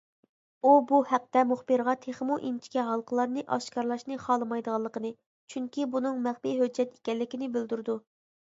[0.67, 5.13] ئۇ بۇ ھەقتە مۇخبىرغا تېخىمۇ ئىنچىكە ھالقىلارنى ئاشكارىلاشنى خالىمايدىغانلىقىنى،
[5.55, 8.01] چۈنكى بۇنىڭ مەخپىي ھۆججەت ئىكەنلىكىنى بىلدۈرىدۇ.